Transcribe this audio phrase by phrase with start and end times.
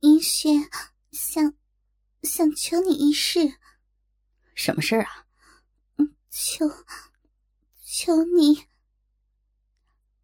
[0.00, 0.48] 银雪
[1.12, 1.54] 想
[2.22, 3.58] 想求你一事。
[4.54, 5.26] 什么事儿啊？
[5.96, 6.66] 嗯，求
[7.84, 8.64] 求你。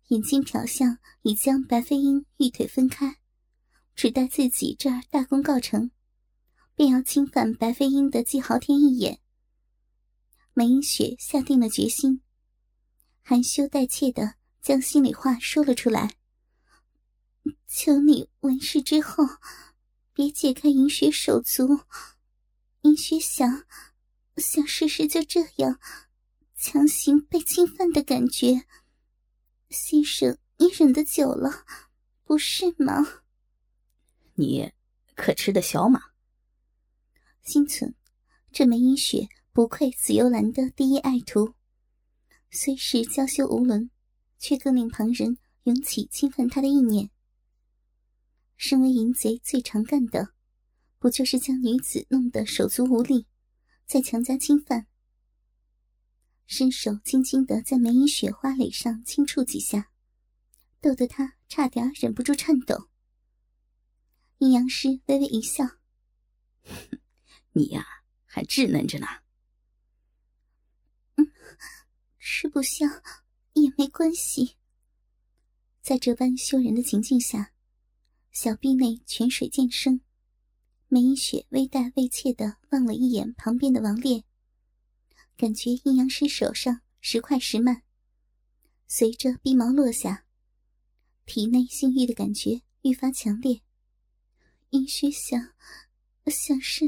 [0.09, 3.19] 眼睛瞟向已将白飞鹰玉腿分开，
[3.95, 5.91] 只待自己这儿大功告成，
[6.75, 9.21] 便要侵犯白飞鹰的季豪天一眼。
[10.55, 12.23] 梅英雪下定了决心，
[13.23, 16.17] 含羞带怯的将心里话说了出来。
[17.67, 19.25] 求你完事之后，
[20.17, 21.81] 别解开银雪手足。
[22.81, 23.67] 银雪想，
[24.39, 25.79] 想试试就这样
[26.57, 28.65] 强行被侵犯的感觉。
[29.69, 31.67] 先生，你忍得久了，
[32.25, 33.25] 不是吗？
[34.37, 34.73] 你
[35.15, 36.01] 可吃得消吗？
[37.43, 37.95] 心存，
[38.51, 41.53] 这枚银雪不愧紫幽兰的第一爱徒，
[42.51, 43.91] 虽是娇羞无伦，
[44.39, 47.11] 却更令旁人涌起侵犯他的意念。
[48.57, 50.33] 身为淫贼，最常干的，
[50.99, 53.27] 不就是将女子弄得手足无力，
[53.85, 54.87] 再强加侵犯？
[56.47, 59.91] 伸手轻轻的在梅影雪花蕾上轻触几下，
[60.81, 62.89] 逗得她差点忍不住颤抖。
[64.39, 65.65] 阴阳师微微一笑
[67.53, 67.87] ：“你呀，
[68.25, 69.07] 还稚嫩着呢。
[71.17, 71.31] ”“嗯，
[72.19, 72.87] 吃不消
[73.53, 74.57] 也没关系。”
[75.83, 77.53] 在这般羞人的情境下。
[78.39, 80.03] 小臂内泉水渐生，
[80.89, 84.25] 梅雪微带畏怯的望了一眼旁边的王烈，
[85.39, 87.83] 感觉阴阳师手上时快时慢。
[88.87, 90.27] 随着鼻毛落下，
[91.25, 93.63] 体内性欲的感觉愈发强烈。
[94.69, 95.55] 阴雪想，
[96.27, 96.85] 想是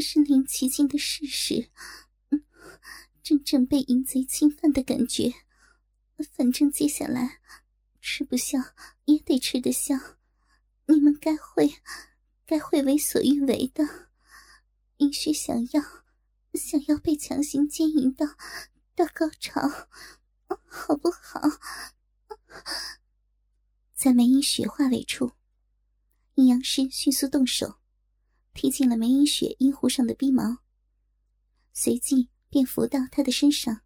[0.00, 1.70] 身临其境的事实，
[3.22, 5.32] 真正被淫贼侵犯的感觉。
[6.32, 7.38] 反正接下来
[8.00, 8.58] 吃不消
[9.04, 9.94] 也得吃得消。
[10.92, 11.76] 你们该会，
[12.44, 13.82] 该会为所欲为的。
[14.98, 15.82] 允许想要，
[16.52, 18.26] 想要被强行奸淫到
[18.94, 19.62] 到高潮，
[20.68, 21.40] 好不好？
[23.94, 25.32] 在梅影雪话尾处，
[26.34, 27.78] 阴阳师迅速动手，
[28.52, 30.58] 踢进了梅影雪阴狐上的逼毛，
[31.72, 33.80] 随即便伏到她的身上。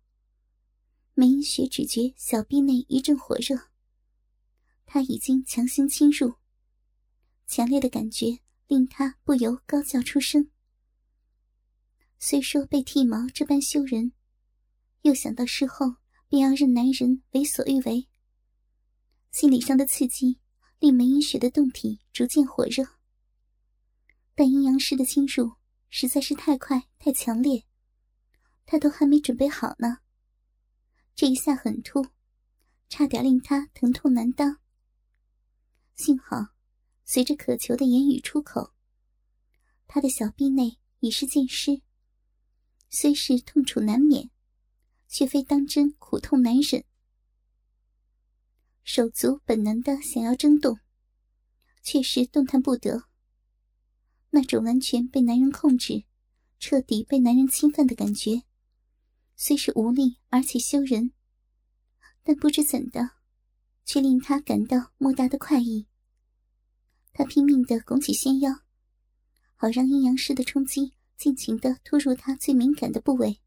[1.15, 3.69] 梅影雪只觉小臂内一阵火热，
[4.85, 6.35] 他已经强行侵入。
[7.47, 10.51] 强烈的感觉令他不由高叫出声。
[12.19, 14.13] 虽说被剃毛这般羞人，
[15.03, 15.97] 又想到事后
[16.29, 18.09] 便要任男人为所欲为，
[19.31, 20.41] 心理上的刺激
[20.81, 22.85] 令梅英雪的胴体逐渐火热。
[24.35, 25.53] 但阴阳师的侵入
[25.89, 27.65] 实在是太快太强烈，
[28.65, 29.99] 他都还没准备好呢。
[31.15, 32.05] 这一下狠突，
[32.89, 34.59] 差点令他疼痛难当。
[35.95, 36.56] 幸好。
[37.09, 38.75] 随着渴求的言语出口，
[39.87, 41.81] 他的小臂内已是尽湿。
[42.91, 44.29] 虽是痛楚难免，
[45.07, 46.85] 却非当真苦痛难忍。
[48.83, 50.81] 手足本能的想要挣动，
[51.81, 53.05] 却是动弹不得。
[54.31, 56.05] 那种完全被男人控制、
[56.59, 58.43] 彻底被男人侵犯的感觉，
[59.37, 61.13] 虽是无力而且羞人，
[62.25, 63.13] 但不知怎的，
[63.85, 65.87] 却令他感到莫大的快意。
[67.19, 68.61] 他拼命的拱起纤腰，
[69.55, 73.41] 好让阴阳师的冲击尽情的突入他最敏感的部位。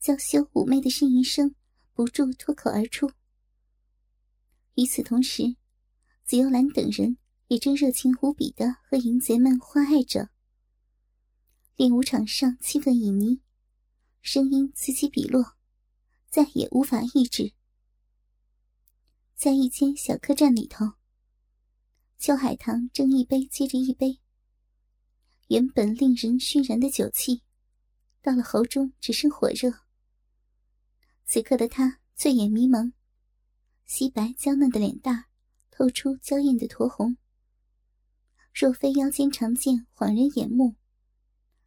[0.00, 1.54] 娇羞妩媚的呻吟声
[1.92, 3.10] 不住脱口而出。
[4.76, 5.56] 与此同时，
[6.24, 7.18] 紫幽兰等人
[7.48, 10.30] 也正热情无比的和淫贼们欢爱着。
[11.76, 13.40] 练舞场上气氛旖旎，
[14.22, 15.58] 声音此起彼落，
[16.30, 17.52] 再也无法抑制。
[19.34, 20.94] 在一间小客栈里头。
[22.18, 24.18] 秋海棠正一杯接着一杯，
[25.48, 27.42] 原本令人熏然的酒气，
[28.22, 29.80] 到了喉中只剩火热。
[31.26, 32.94] 此刻的他醉眼迷蒙，
[33.86, 35.26] 皙白娇嫩的脸蛋
[35.70, 37.18] 透出娇艳的酡红。
[38.54, 40.76] 若非腰间长剑晃人眼目，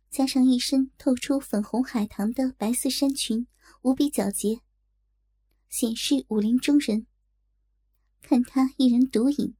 [0.09, 3.45] 加上一身透出粉红海棠的白色衫裙，
[3.83, 4.61] 无比皎洁，
[5.69, 7.05] 显示武林中人。
[8.21, 9.55] 看他一人独饮。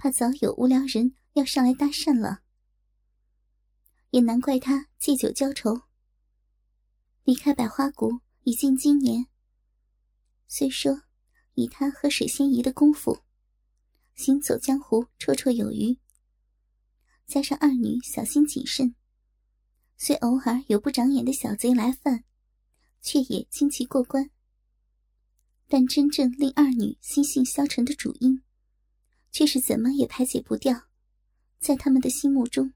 [0.00, 2.42] 怕早有无聊人要上来搭讪了，
[4.10, 5.82] 也难怪他借酒浇愁。
[7.24, 9.26] 离开百花谷已近今年，
[10.46, 11.02] 虽说
[11.54, 13.24] 以他和水仙姨的功夫，
[14.14, 15.98] 行走江湖绰绰有余。
[17.26, 18.94] 加上二女小心谨慎，
[19.96, 22.22] 虽偶尔有不长眼的小贼来犯，
[23.02, 24.30] 却也轻骑过关。
[25.66, 28.40] 但真正令二女心性消沉的主因。
[29.30, 30.88] 却是怎么也排解不掉，
[31.58, 32.72] 在他们的心目中，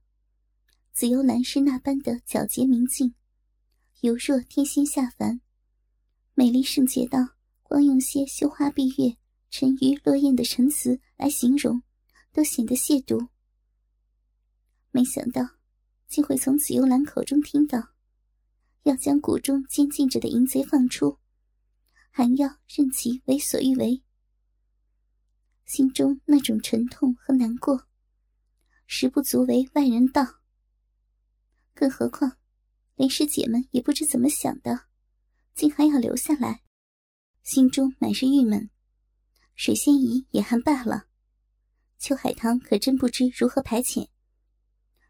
[0.93, 3.14] 紫幽兰是那般的皎洁明净，
[4.00, 5.40] 犹若天仙下凡，
[6.34, 7.19] 美丽圣洁到
[7.62, 9.16] 光用些羞花闭月、
[9.50, 11.82] 沉鱼落雁的陈词来形容，
[12.32, 13.28] 都显得亵渎。
[14.90, 15.43] 没想到，
[16.06, 17.94] 竟会从紫幽兰口中听到，
[18.82, 21.19] 要将谷中监禁着的淫贼放出，
[22.10, 24.02] 还要任其为所欲为。
[25.72, 27.88] 心中那种沉痛和难过，
[28.86, 30.42] 实不足为外人道。
[31.72, 32.36] 更何况，
[32.94, 34.88] 连师姐们也不知怎么想的，
[35.54, 36.62] 竟还要留下来，
[37.42, 38.69] 心中满是郁闷。
[39.54, 41.06] 水仙姨也还罢了，
[41.98, 44.08] 秋海棠可真不知如何排遣。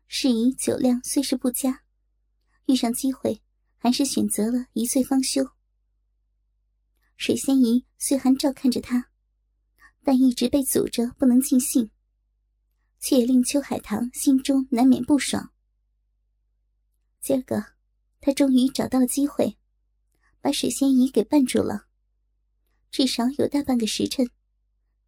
[0.07, 1.83] 适宜酒量虽是不佳，
[2.67, 3.43] 遇上机会，
[3.79, 5.45] 还是选择了一醉方休。
[7.17, 9.09] 水仙姨虽还照看着他。
[10.05, 11.91] 但一直被阻着不能尽兴，
[12.99, 15.53] 却也令秋海棠心中难免不爽。
[17.21, 17.65] 今儿个，
[18.21, 19.57] 他终于找到了机会，
[20.41, 21.87] 把水仙姨给绊住了。
[22.91, 24.29] 至少有大半个时辰，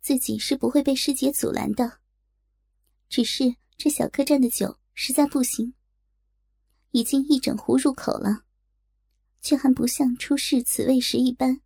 [0.00, 1.98] 自己是不会被师姐阻拦的。
[3.08, 5.74] 只是这小客栈的酒实在不行，
[6.92, 8.44] 已经一整壶入口了，
[9.40, 11.60] 却还不像出世此味时一般。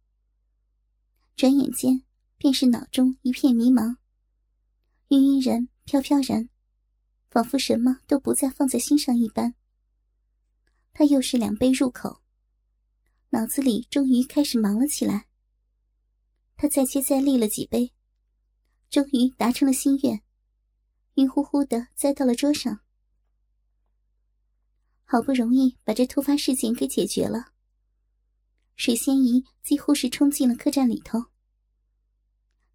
[1.36, 2.07] 转眼间。
[2.38, 3.96] 便是脑中一片迷茫，
[5.08, 6.48] 晕晕然、飘飘然，
[7.28, 9.54] 仿佛什么都不再放在心上一般。
[10.92, 12.22] 他又是两杯入口，
[13.30, 15.26] 脑子里终于开始忙了起来。
[16.56, 17.92] 他再接再厉了几杯，
[18.88, 20.22] 终于达成了心愿，
[21.14, 22.80] 晕乎乎的栽到了桌上。
[25.04, 27.52] 好不容易把这突发事件给解决了，
[28.76, 31.26] 水仙姨几乎是冲进了客栈里头。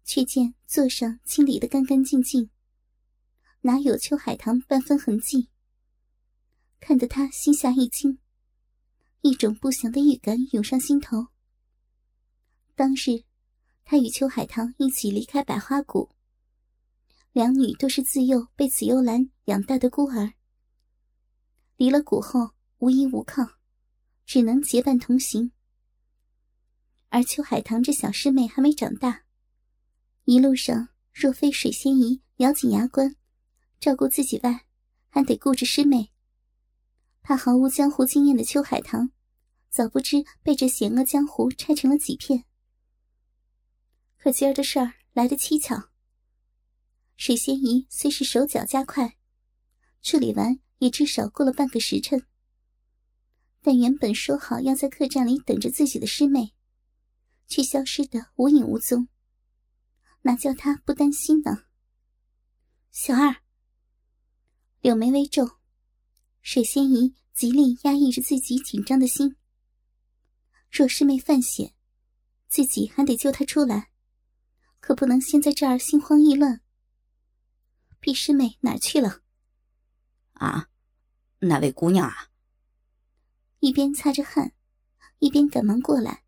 [0.04, 2.50] 却见座上清理的干干净净，
[3.62, 5.48] 哪有秋海棠半分痕迹？
[6.78, 8.18] 看得他心下一惊，
[9.22, 11.28] 一种不祥的预感涌上心头。
[12.74, 13.24] 当日，
[13.84, 16.10] 他与秋海棠一起离开百花谷，
[17.32, 20.34] 两女都是自幼被紫幽兰养大的孤儿，
[21.76, 23.42] 离了谷后无依无靠，
[24.26, 25.50] 只能结伴同行。
[27.08, 29.23] 而秋海棠这小师妹还没长大。
[30.26, 33.14] 一路上，若非水仙姨咬紧牙关，
[33.78, 34.64] 照顾自己外，
[35.10, 36.12] 还得顾着师妹。
[37.20, 39.10] 怕毫无江湖经验的秋海棠，
[39.68, 42.44] 早不知被这险恶江湖拆成了几片。
[44.16, 45.90] 可今儿的事儿来得蹊跷。
[47.18, 49.18] 水仙姨虽是手脚加快，
[50.00, 52.26] 处理完也至少过了半个时辰，
[53.60, 56.54] 但原本说好要在客栈里等着自己的师妹，
[57.46, 59.08] 却消失得无影无踪。
[60.26, 61.64] 哪叫他不担心呢？
[62.90, 63.42] 小二，
[64.80, 65.58] 柳眉微皱，
[66.40, 69.36] 水仙姨极力压抑着自己紧张的心。
[70.70, 71.74] 若师妹犯险，
[72.48, 73.90] 自己还得救她出来，
[74.80, 76.62] 可不能先在这儿心慌意乱。
[78.00, 79.20] 毕师妹哪去了？
[80.32, 80.70] 啊，
[81.40, 82.30] 哪位姑娘啊！
[83.60, 84.54] 一边擦着汗，
[85.18, 86.24] 一边赶忙过来。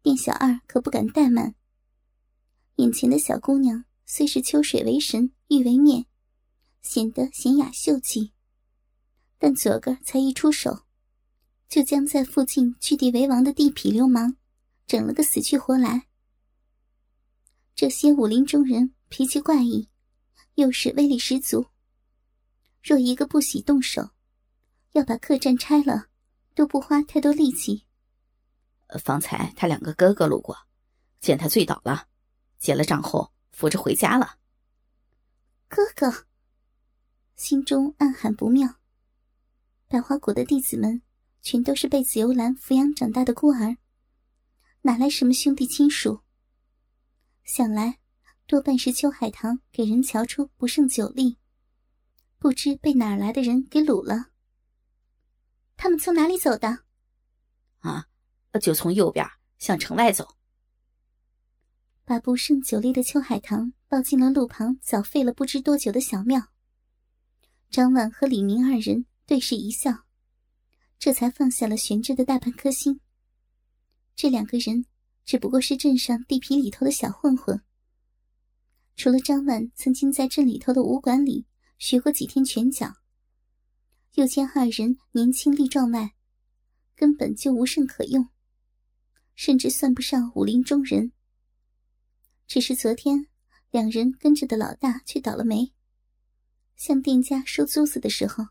[0.00, 1.54] 店小二可不敢怠慢。
[2.76, 6.06] 眼前的小姑娘虽是秋水为神，玉为面，
[6.82, 8.32] 显得娴雅秀气，
[9.38, 10.84] 但昨个才一出手，
[11.68, 14.36] 就将在附近据地为王的地痞流氓
[14.86, 16.08] 整了个死去活来。
[17.76, 19.88] 这些武林中人脾气怪异，
[20.54, 21.66] 又是威力十足，
[22.82, 24.10] 若一个不喜动手，
[24.92, 26.06] 要把客栈拆了，
[26.54, 27.84] 都不花太多力气。
[29.02, 30.56] 方才他两个哥哥路过，
[31.20, 32.08] 见他醉倒了。
[32.64, 34.38] 结了账后，扶着回家了。
[35.68, 36.24] 哥哥
[37.36, 38.76] 心中暗喊不妙。
[39.86, 41.02] 百花谷的弟子们
[41.42, 43.76] 全都是被紫幽兰抚养长大的孤儿，
[44.80, 46.22] 哪来什么兄弟亲属？
[47.44, 47.98] 想来
[48.46, 51.36] 多半是秋海棠给人瞧出不胜酒力，
[52.38, 54.30] 不知被哪来的人给掳了。
[55.76, 56.78] 他们从哪里走的？
[57.80, 58.06] 啊，
[58.58, 59.28] 就从右边
[59.58, 60.26] 向城外走。
[62.06, 66.48] 把不胜酒力的秋海棠抱进了路旁早废了不知多久的小庙。
[67.70, 70.04] 张婉和李明二人对视一笑，
[70.98, 73.00] 这才放下了悬着的大半颗心。
[74.14, 74.84] 这两个人
[75.24, 77.60] 只不过是镇上地痞里头的小混混。
[78.96, 81.46] 除了张婉曾经在镇里头的武馆里
[81.78, 82.94] 学过几天拳脚，
[84.14, 86.14] 又见二人年轻力壮外，
[86.94, 88.28] 根本就无甚可用，
[89.34, 91.10] 甚至算不上武林中人。
[92.46, 93.26] 只是昨天，
[93.70, 95.72] 两人跟着的老大却倒了霉。
[96.76, 98.46] 向店家收租子的时候，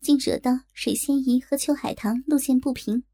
[0.00, 3.04] 竟惹到水仙姨和邱海棠路见不平。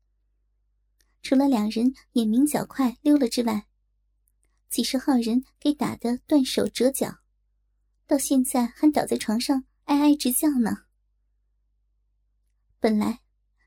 [1.22, 3.66] 除了两人眼明脚快溜了之外，
[4.68, 7.18] 几十号人给打得断手折脚，
[8.06, 10.84] 到现在还倒在床上哀哀直叫呢。
[12.78, 13.20] 本来，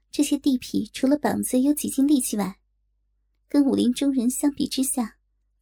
[0.10, 2.60] 这些地痞除了膀子有几斤力气外，
[3.48, 5.19] 跟武林中人相比之下，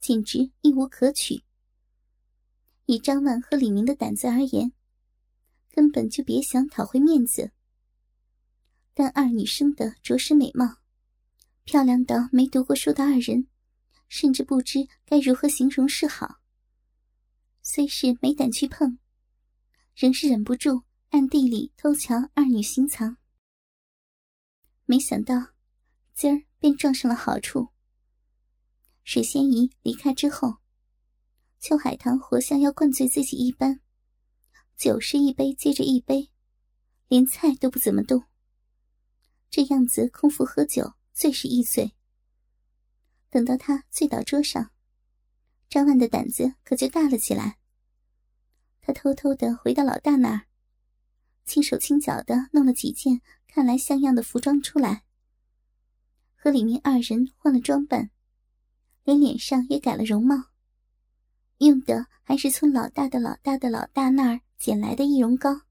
[0.08, 1.44] 简直一无可取。
[2.86, 4.72] 以张万和李明的胆子而言，
[5.70, 7.52] 根本就别想讨回面子。
[8.94, 10.78] 但二女生的着实美貌，
[11.66, 13.50] 漂亮到没读过书的二人，
[14.08, 16.38] 甚至不知该如何形容是好。
[17.62, 19.00] 虽是没胆去碰，
[19.94, 23.18] 仍是忍不住暗地里偷瞧二女行藏。
[24.86, 25.48] 没想到，
[26.16, 27.68] 今儿便撞上了好处。
[29.08, 30.58] 水仙姨离开之后。
[31.62, 33.80] 邱海棠活像要灌醉自己一般，
[34.76, 36.30] 酒是一杯接着一杯，
[37.08, 38.26] 连菜都不怎么动。
[39.50, 41.94] 这样子空腹喝酒，最是易醉。
[43.30, 44.72] 等到他醉倒桌上，
[45.70, 47.60] 张万的胆子可就大了起来。
[48.82, 50.48] 他偷偷的回到老大那儿，
[51.46, 55.06] 轻手轻脚的弄了几件看来像样的服装出来，
[56.36, 58.12] 和李明二人换了装扮，
[59.08, 60.36] 连脸上也改了容貌。
[61.60, 65.62] 用的还是村老大的老大的老大那儿捡来的易容膏，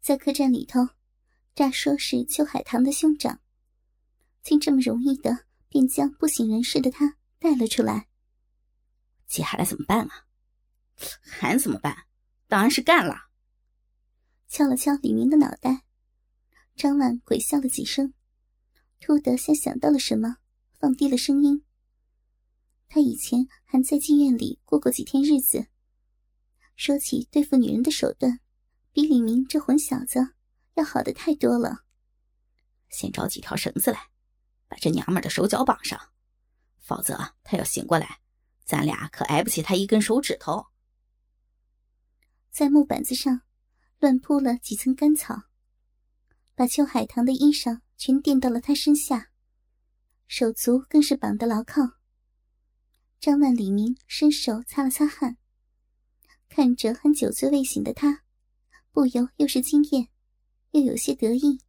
[0.00, 0.86] 在客栈里头，
[1.52, 3.40] 乍说是邱海棠的兄长，
[4.40, 8.06] 竟这么容易的便将不省人事的他带了出来。
[9.26, 10.26] 接下来怎么办啊？
[11.22, 12.04] 还怎么办？
[12.46, 13.30] 当然是干了。
[14.46, 15.82] 敲了敲李明的脑袋，
[16.76, 18.14] 张万鬼笑了几声，
[19.00, 20.36] 突的像想到了什么，
[20.78, 21.64] 放低了声音。
[22.92, 25.68] 他以前还在妓院里过过几天日子。
[26.74, 28.40] 说起对付女人的手段，
[28.92, 30.34] 比李明这混小子
[30.74, 31.84] 要好的太多了。
[32.88, 34.08] 先找几条绳子来，
[34.66, 36.10] 把这娘们的手脚绑上，
[36.80, 38.20] 否则他要醒过来，
[38.64, 40.66] 咱俩可挨不起他一根手指头。
[42.50, 43.42] 在木板子上
[44.00, 45.44] 乱铺了几层干草，
[46.56, 49.30] 把邱海棠的衣裳全垫到了他身下，
[50.26, 51.99] 手足更是绑得牢靠。
[53.20, 55.36] 张万、李明伸手擦了擦汗，
[56.48, 58.24] 看着很酒醉未醒的他，
[58.92, 60.08] 不由又是惊艳，
[60.70, 61.60] 又有些得意。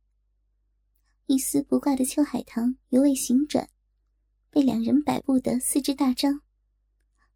[1.26, 3.70] 一丝不挂的邱海棠犹未醒转，
[4.50, 6.42] 被两人摆布的四肢大张，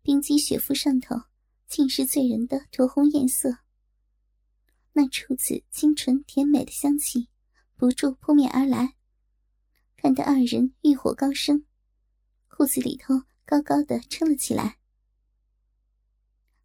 [0.01, 1.23] 冰肌雪肤上头
[1.67, 3.57] 尽是醉人的酡红艳色。
[4.93, 7.27] 那处子清纯甜美的香气
[7.75, 8.95] 不住扑面而来，
[9.97, 11.65] 看得二人欲火高升，
[12.47, 13.23] 裤子里头。
[13.45, 14.79] 高高的撑了起来，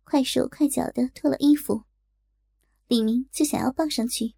[0.03, 1.85] 快手快脚的脱了衣服，
[2.89, 4.35] 李明就想要抱上去，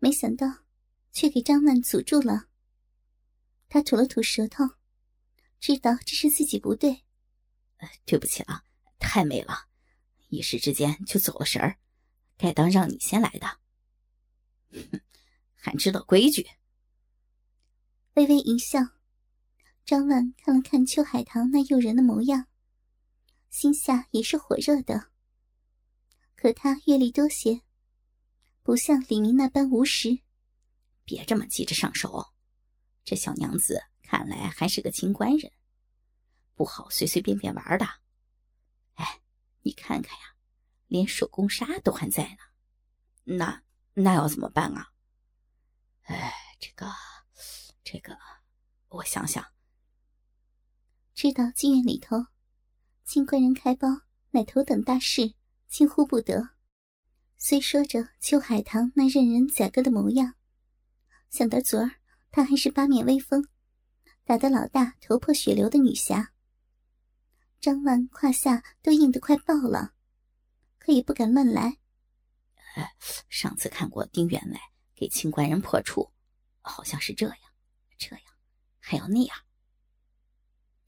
[0.00, 0.64] 没想到
[1.12, 2.48] 却给张曼阻住了。
[3.68, 4.64] 他吐了吐舌头，
[5.60, 7.04] 知道这是自己不对，
[8.04, 8.64] 对不起了，
[8.98, 9.68] 太美了，
[10.28, 11.78] 一时之间就走了神儿，
[12.36, 13.60] 该当让你先来的，
[15.54, 16.48] 还知道规矩，
[18.14, 18.97] 微微一笑。
[19.88, 22.46] 张万看了看邱海棠那诱人的模样，
[23.48, 25.10] 心下也是火热的。
[26.36, 27.62] 可他阅历多些，
[28.62, 30.18] 不像李明那般无实。
[31.06, 32.34] 别这么急着上手，
[33.02, 35.50] 这小娘子看来还是个清官人，
[36.54, 37.86] 不好随随便便玩的。
[38.96, 39.22] 哎，
[39.62, 40.36] 你看看呀，
[40.88, 42.36] 连手工纱都还在呢，
[43.24, 43.62] 那
[43.94, 44.90] 那要怎么办啊？
[46.02, 46.92] 哎，这个，
[47.82, 48.14] 这个，
[48.88, 49.42] 我想想。
[51.18, 52.26] 知道妓院里头，
[53.04, 53.88] 清官人开包
[54.30, 55.34] 乃头等大事，
[55.66, 56.50] 近乎不得。
[57.36, 60.34] 虽说着秋海棠那任人宰割的模样，
[61.28, 61.96] 想到昨儿
[62.30, 63.48] 他还是八面威风，
[64.22, 66.32] 打得老大头破血流的女侠。
[67.60, 69.94] 张万胯下都硬得快爆了，
[70.78, 71.78] 可也不敢乱来。
[72.76, 72.94] 哎
[73.28, 74.60] 上次看过丁员外
[74.94, 76.12] 给清官人破处，
[76.60, 77.38] 好像是这样，
[77.98, 78.24] 这样，
[78.78, 79.36] 还有那样。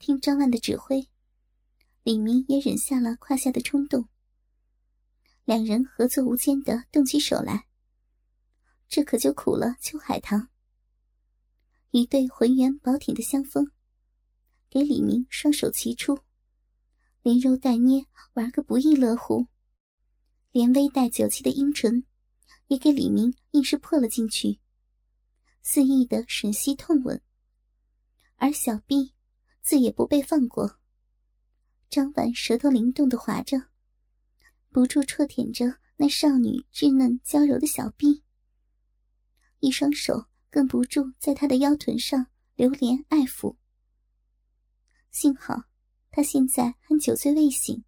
[0.00, 1.06] 听张万的指挥，
[2.04, 4.08] 李明也忍下了胯下的冲动。
[5.44, 7.66] 两人合作无间的动起手来，
[8.88, 10.48] 这可就苦了秋海棠。
[11.90, 13.70] 一对浑圆宝挺的香风，
[14.70, 16.18] 给李明双手齐出，
[17.20, 19.48] 连揉带捏玩个不亦乐乎。
[20.50, 22.06] 连微带酒气的阴唇，
[22.68, 24.60] 也给李明硬是破了进去，
[25.62, 27.20] 肆意的吮吸痛吻，
[28.36, 29.12] 而小臂。
[29.62, 30.78] 自也不被放过。
[31.88, 33.68] 张婉舌头灵动的划着，
[34.70, 38.22] 不住啜舔着那少女稚嫩娇柔的小臂，
[39.58, 43.56] 一双手更不住在她的腰臀上流连爱抚。
[45.10, 45.64] 幸好
[46.12, 47.84] 他现在还酒醉未醒，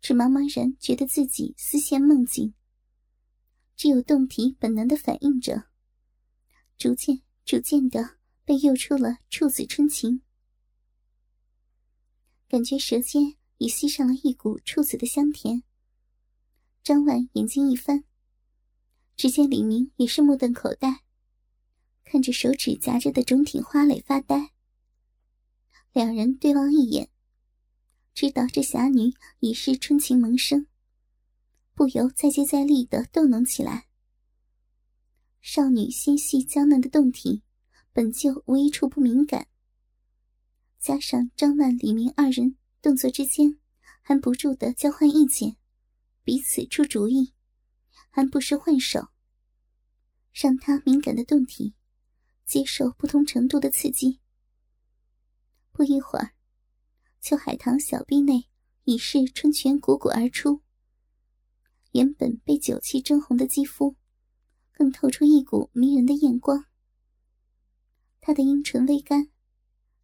[0.00, 2.54] 只茫茫然觉得自己思陷梦境，
[3.76, 5.64] 只有动体本能的反应着，
[6.78, 10.22] 逐渐逐渐的被诱出了处子春情，
[12.52, 15.62] 感觉舌尖已吸上了一股处子的香甜。
[16.82, 18.04] 张婉眼睛一翻，
[19.16, 21.00] 只见李明也是目瞪口呆，
[22.04, 24.50] 看着手指夹着的肿挺花蕾发呆。
[25.94, 27.08] 两人对望一眼，
[28.12, 30.66] 知道这侠女已是春情萌生，
[31.72, 33.86] 不由再接再厉的逗弄起来。
[35.40, 37.40] 少女纤细娇嫩的胴体，
[37.94, 39.48] 本就无一处不敏感，
[40.82, 43.56] 加上张万、李明二人动作之间
[44.00, 45.56] 还不住的交换意见。
[46.24, 47.32] 彼此出主意，
[48.10, 49.06] 还不时换手，
[50.32, 51.74] 让他敏感的动体
[52.44, 54.18] 接受不同程度的刺激。
[55.70, 56.34] 不一会儿，
[57.20, 58.48] 秋海棠小臂内
[58.82, 60.62] 已是春泉汩汩而出，
[61.92, 63.94] 原本被酒气蒸红的肌肤，
[64.72, 66.64] 更透出一股迷人的艳光。
[68.20, 69.31] 他的阴唇微干，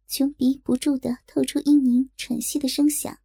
[0.09, 3.19] 穷鼻不住的透出嘤咛喘息的声响。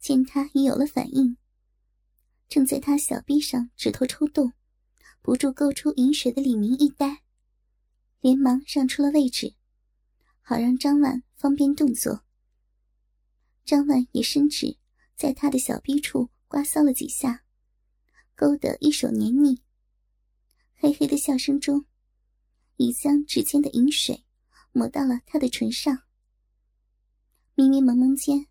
[0.00, 1.36] 见他已有了反应，
[2.48, 4.54] 正在他小臂上指头抽动，
[5.20, 7.22] 不住勾出饮水的李明一呆，
[8.20, 9.56] 连忙让出了位置，
[10.40, 12.24] 好让张万方便动作。
[13.62, 14.78] 张万也伸指
[15.16, 17.42] 在他的小臂处刮搔了几下，
[18.34, 19.62] 勾得一手黏腻。
[20.74, 21.86] 嘿嘿的笑声中，
[22.76, 24.24] 已将指尖的饮水
[24.72, 26.02] 抹到了他的唇上。
[27.54, 28.46] 迷迷蒙蒙间。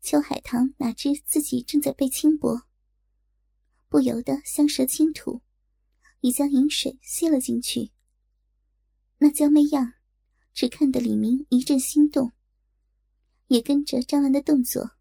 [0.00, 2.62] 秋海棠哪知自己正在被轻薄，
[3.88, 5.42] 不由得香舌轻吐，
[6.20, 7.90] 已将饮水吸了进去。
[9.18, 9.94] 那娇媚样，
[10.54, 12.32] 只看得李明一阵心动，
[13.48, 14.92] 也跟着张兰的动作，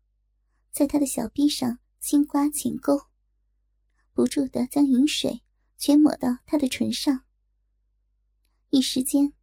[0.77, 3.07] 在他的小臂上轻刮浅勾，
[4.13, 5.41] 不住的将饮水
[5.75, 7.23] 全抹到他的唇上。
[8.69, 9.33] 一时间，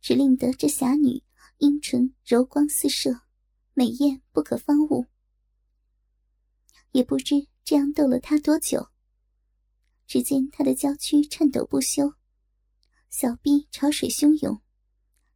[0.00, 1.22] 只令得这侠女
[1.58, 3.20] 阴唇柔光四射。
[3.72, 5.06] 美艳不可方物，
[6.90, 8.88] 也不知这样逗了他多久。
[10.08, 12.14] 只见他的娇躯颤抖不休，
[13.10, 14.60] 小臂潮水汹涌，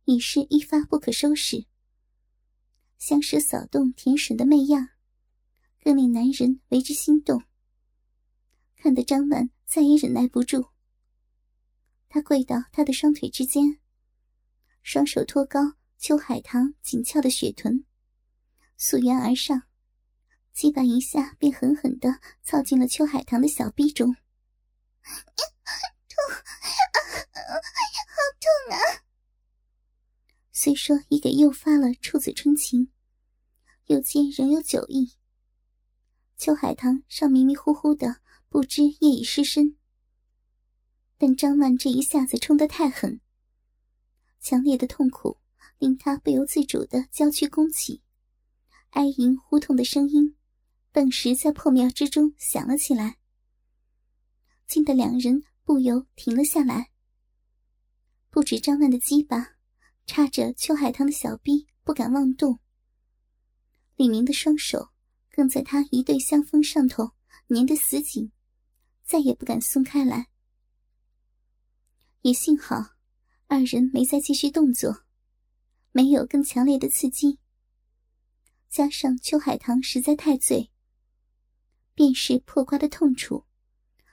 [0.06, 1.64] 已是一发不可收拾。
[2.98, 4.88] 香舌扫动甜吮的媚样，
[5.84, 7.44] 更令男人为之心动。
[8.76, 10.70] 看得张婉再也忍耐不住，
[12.08, 13.78] 他跪到他的双腿之间，
[14.82, 17.84] 双手托高秋海棠紧翘的雪臀。
[18.78, 19.64] 溯源而上，
[20.54, 24.08] 鸡巴一下便狠狠的操进了秋海棠的小臂中。
[25.04, 26.16] 痛，
[28.08, 29.04] 好痛啊！
[30.50, 32.90] 虽说已给诱发了处子春情，
[33.86, 35.12] 又见仍有酒意，
[36.36, 39.76] 秋海棠尚迷迷糊糊的，不知夜已失身。
[41.16, 43.20] 但张曼这一下子冲得太狠，
[44.40, 45.38] 强烈的痛苦
[45.78, 48.02] 令他不由自主的娇躯弓起。
[48.90, 50.36] 哀吟呼痛的声音，
[50.92, 53.16] 顿时在破庙之中响了起来，
[54.66, 56.90] 惊得两人不由停了下来。
[58.30, 59.56] 不止张曼的鸡巴
[60.06, 62.58] 插着秋海棠的小臂，不敢妄动。
[63.96, 64.90] 李明的双手
[65.34, 67.10] 更在他一对香风上头
[67.48, 68.30] 粘得死紧，
[69.02, 70.28] 再也不敢松开来。
[72.22, 72.76] 也幸好，
[73.48, 75.04] 二人没再继续动作，
[75.90, 77.40] 没有更强烈的刺激。
[78.70, 80.70] 加上秋海棠实在太醉，
[81.94, 83.44] 便是破瓜的痛楚，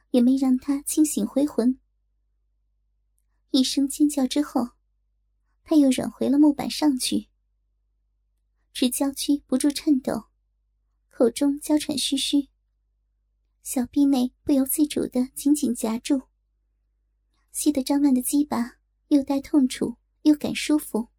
[0.10, 1.79] 也没让他清醒回魂。
[3.51, 4.69] 一声尖叫之后，
[5.63, 7.27] 他又软回了木板上去，
[8.73, 10.30] 只娇躯不住颤抖，
[11.21, 12.49] 口中娇喘吁吁，
[13.62, 16.23] 小臂内不由自主的紧紧夹住，
[17.51, 18.79] 吸得张曼的鸡巴
[19.10, 21.10] 又带痛楚又感舒服。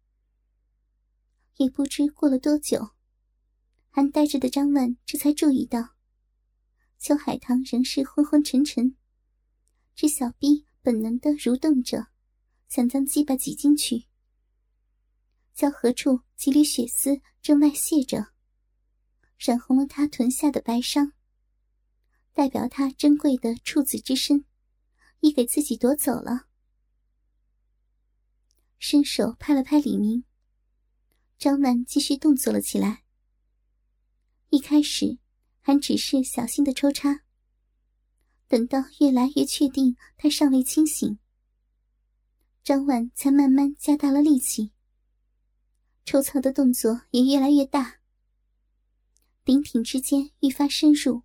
[1.55, 2.89] 也不知过了多久。
[3.91, 5.95] 还呆着的张曼这才注意到，
[6.99, 8.97] 秋海棠仍是昏昏沉沉，
[9.95, 12.07] 这小臂本能的蠕动着，
[12.67, 14.07] 想将鸡巴挤进去。
[15.53, 18.32] 交合处几缕血丝正外泄着，
[19.43, 21.11] 染红了他臀下的白伤，
[22.31, 24.45] 代表他珍贵的处子之身，
[25.19, 26.47] 已给自己夺走了。
[28.79, 30.23] 伸手拍了拍李明，
[31.37, 33.03] 张万继续动作了起来。
[34.49, 35.17] 一开始
[35.59, 37.25] 还只是小心的抽插，
[38.47, 41.19] 等到越来越确定他尚未清醒，
[42.63, 44.71] 张万才慢慢加大了力气，
[46.05, 47.99] 抽操的动作也越来越大，
[49.45, 51.23] 顶挺之间愈发深入，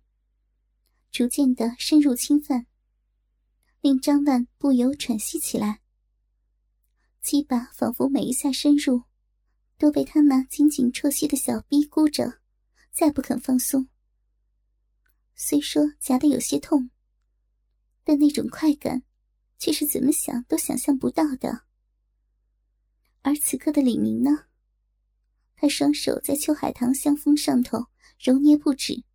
[1.09, 2.67] 逐渐的深入侵犯，
[3.79, 5.81] 令张万不由喘息起来。
[7.21, 9.03] 鸡巴仿佛每一下深入，
[9.77, 12.41] 都被他那紧紧戳吸的小臂箍着，
[12.91, 13.87] 再不肯放松。
[15.33, 16.89] 虽说夹得有些痛，
[18.03, 19.03] 但那种快感，
[19.57, 21.63] 却是怎么想都想象不到的。
[23.21, 24.47] 而此刻的李明呢？
[25.55, 27.85] 他双手在秋海棠香风上头
[28.19, 29.05] 揉捏不止，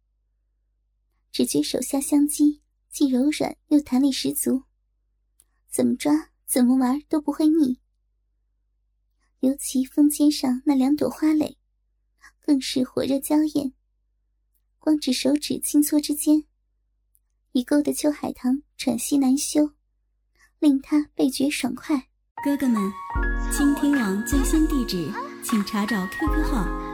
[1.30, 4.62] 只觉手下香肌既柔软又弹力十足，
[5.68, 7.80] 怎么抓怎么玩都不会腻。
[9.40, 11.58] 尤其峰尖上那两朵花蕾，
[12.40, 13.74] 更是火热娇艳。
[14.78, 16.44] 光指手指轻搓之间，
[17.52, 19.72] 已勾得秋海棠喘息难休，
[20.60, 22.08] 令他倍觉爽快。
[22.42, 22.80] 哥哥们，
[23.52, 25.12] 倾听网最新地址，
[25.42, 26.93] 请查找 QQ 号